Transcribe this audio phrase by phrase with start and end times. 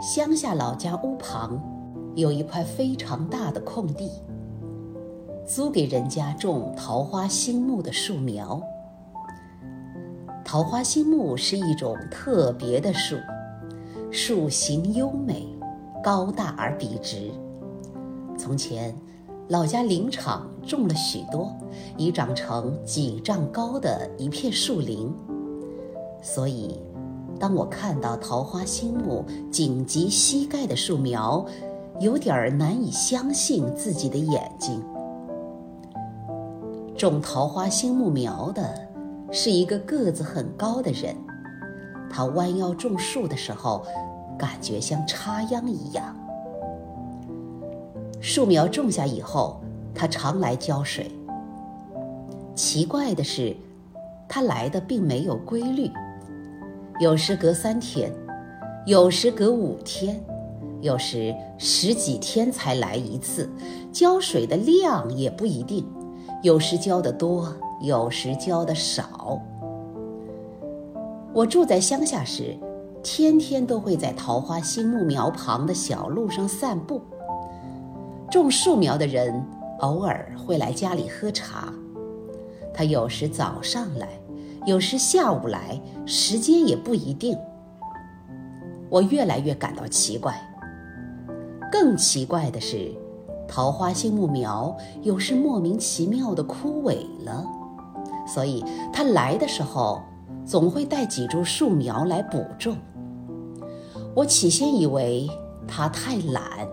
[0.00, 1.58] 乡下老家屋旁
[2.14, 4.10] 有一块非常大的空地，
[5.46, 8.60] 租给人家种桃花心木的树苗。
[10.44, 13.16] 桃花心木是一种特别的树，
[14.10, 15.48] 树形优美，
[16.04, 17.30] 高大而笔直。
[18.38, 18.94] 从前，
[19.48, 21.56] 老家林场种了许多，
[21.96, 25.10] 已长成几丈高的一片树林，
[26.20, 26.78] 所以。
[27.38, 31.44] 当我看到桃花心木紧及膝盖的树苗，
[32.00, 34.82] 有点儿难以相信自己的眼睛。
[36.96, 38.74] 种桃花心木苗的
[39.30, 41.14] 是一个个子很高的人，
[42.10, 43.84] 他弯腰种树的时候，
[44.38, 46.16] 感觉像插秧一样。
[48.20, 49.60] 树苗种下以后，
[49.94, 51.10] 他常来浇水。
[52.54, 53.54] 奇怪的是，
[54.26, 55.90] 他来的并没有规律。
[56.98, 58.10] 有时隔三天，
[58.86, 60.18] 有时隔五天，
[60.80, 63.50] 有时十几天才来一次。
[63.92, 65.86] 浇水的量也不一定，
[66.42, 69.38] 有时浇得多，有时浇得少。
[71.34, 72.56] 我住在乡下时，
[73.02, 77.02] 天天都会在桃花心木苗旁的小路上散步。
[78.30, 79.44] 种树苗的人
[79.80, 81.70] 偶尔会来家里喝茶，
[82.72, 84.08] 他有时早上来。
[84.66, 87.38] 有时下午来，时间也不一定。
[88.90, 90.36] 我越来越感到奇怪。
[91.70, 92.92] 更奇怪的是，
[93.46, 97.46] 桃花心木苗有时莫名其妙的枯萎了，
[98.26, 100.02] 所以他来的时候
[100.44, 102.76] 总会带几株树苗来补种。
[104.16, 105.30] 我起先以为
[105.68, 106.66] 他太懒，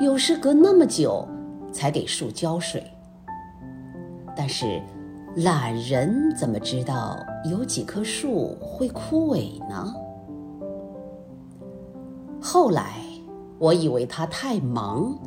[0.00, 1.26] 有时隔那么久
[1.72, 2.84] 才给树浇水，
[4.36, 4.82] 但是。
[5.36, 7.18] 懒人怎么知道
[7.50, 9.94] 有几棵树会枯萎呢？
[12.38, 12.96] 后来
[13.58, 15.18] 我以为他太忙，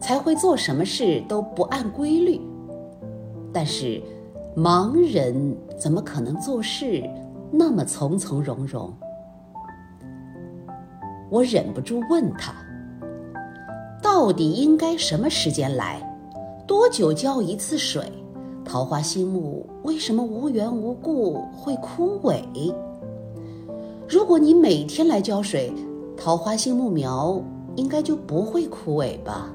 [0.00, 2.40] 才会做什么事都不按规律。
[3.52, 4.02] 但是
[4.56, 7.08] 盲人怎么可能做事
[7.52, 8.92] 那么从从容容？
[11.30, 12.52] 我忍不住问他：
[14.02, 16.02] 到底应该什么时间来？
[16.66, 18.02] 多久浇一次水？
[18.68, 22.42] 桃花心木为什么无缘无故会枯萎？
[24.08, 25.72] 如果你每天来浇水，
[26.16, 27.40] 桃花心木苗
[27.76, 29.52] 应该就不会枯萎吧？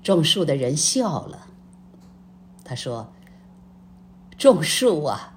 [0.00, 1.48] 种树的人笑了，
[2.62, 3.08] 他说
[4.38, 5.34] ：“种树啊，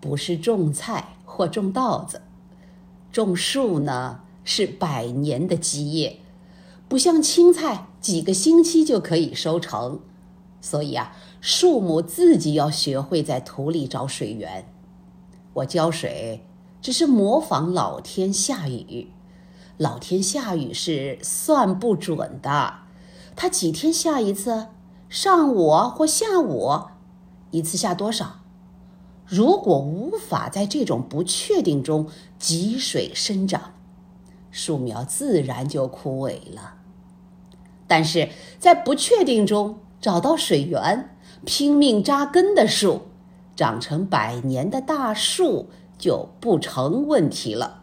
[0.00, 2.22] 不是种菜或种稻子，
[3.10, 6.20] 种树呢是百年的基业，
[6.86, 9.98] 不像青菜，几个星期就可以收成。”
[10.66, 14.66] 所以啊，树木自己要学会在土里找水源。
[15.52, 16.44] 我浇水
[16.82, 19.12] 只是模仿老天下雨，
[19.76, 22.78] 老天下雨是算不准的。
[23.36, 24.66] 它几天下一次？
[25.08, 26.86] 上午或下午？
[27.52, 28.40] 一次下多少？
[29.24, 32.08] 如果无法在这种不确定中
[32.40, 33.74] 积水生长，
[34.50, 36.74] 树苗自然就枯萎了。
[37.86, 43.00] 但是在不确定中，找到水源，拼命扎根的树，
[43.56, 45.68] 长成百年的大树
[45.98, 47.82] 就不成问题了。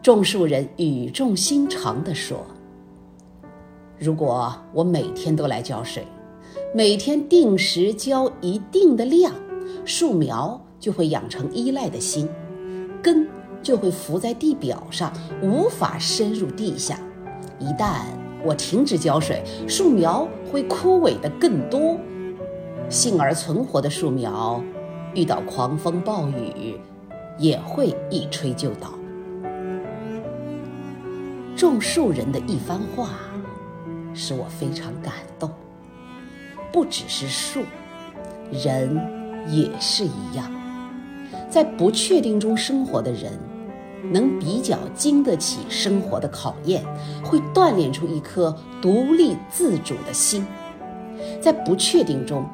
[0.00, 2.46] 种树人语重心长地说
[3.98, 6.06] ：“如果我每天都来浇水，
[6.72, 9.34] 每天定时浇一定的量，
[9.84, 12.28] 树苗就会养成依赖的心，
[13.02, 13.28] 根
[13.60, 15.12] 就会浮在地表上，
[15.42, 16.96] 无法深入地下。
[17.58, 18.02] 一旦……”
[18.44, 21.98] 我停止浇水，树苗会枯萎的更多。
[22.88, 24.62] 幸而存活的树苗，
[25.14, 26.78] 遇到狂风暴雨，
[27.38, 28.94] 也会一吹就倒。
[31.54, 33.10] 种树人的一番话，
[34.14, 35.50] 使我非常感动。
[36.72, 37.60] 不只是树，
[38.50, 38.98] 人
[39.48, 40.50] 也是一样，
[41.50, 43.32] 在不确定中生活的人。
[44.12, 46.84] 能比较经得起生活的考验，
[47.24, 50.46] 会锻炼出一颗独立自主的心，
[51.40, 52.48] 在不确定中，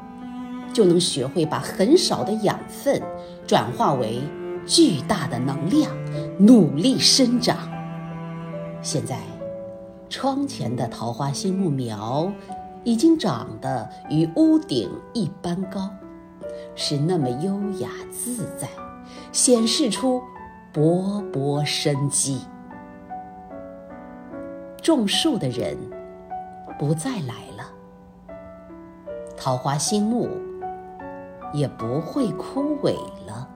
[0.73, 3.01] 就能学会把很少的养分
[3.45, 4.19] 转化为
[4.65, 5.91] 巨大的能量，
[6.37, 7.57] 努力生长。
[8.81, 9.19] 现在，
[10.09, 12.31] 窗前的桃花心木苗
[12.83, 15.89] 已经长得与屋顶一般高，
[16.75, 18.67] 是那么优雅自在，
[19.31, 20.21] 显示出。
[20.77, 22.45] 勃勃生机，
[24.79, 25.75] 种树的人
[26.77, 28.35] 不再来了，
[29.35, 30.29] 桃花心木
[31.51, 32.93] 也不会枯萎
[33.25, 33.46] 了。